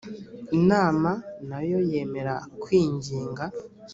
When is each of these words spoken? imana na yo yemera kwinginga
imana 0.59 1.09
na 1.49 1.59
yo 1.69 1.79
yemera 1.89 2.35
kwinginga 2.61 3.45